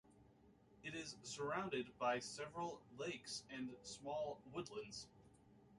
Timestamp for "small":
3.83-4.41